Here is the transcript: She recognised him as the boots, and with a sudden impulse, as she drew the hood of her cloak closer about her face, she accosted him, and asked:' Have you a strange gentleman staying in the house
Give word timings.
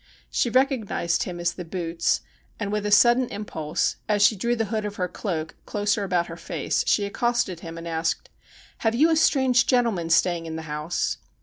She 0.31 0.49
recognised 0.49 1.25
him 1.25 1.39
as 1.39 1.53
the 1.53 1.63
boots, 1.63 2.21
and 2.59 2.71
with 2.71 2.87
a 2.87 2.91
sudden 2.91 3.29
impulse, 3.29 3.97
as 4.09 4.23
she 4.23 4.35
drew 4.35 4.55
the 4.55 4.65
hood 4.73 4.83
of 4.83 4.95
her 4.95 5.07
cloak 5.07 5.53
closer 5.67 6.03
about 6.03 6.25
her 6.25 6.37
face, 6.37 6.83
she 6.87 7.05
accosted 7.05 7.59
him, 7.59 7.77
and 7.77 7.87
asked:' 7.87 8.31
Have 8.79 8.95
you 8.95 9.11
a 9.11 9.15
strange 9.15 9.67
gentleman 9.67 10.09
staying 10.09 10.47
in 10.47 10.55
the 10.55 10.63
house 10.63 11.17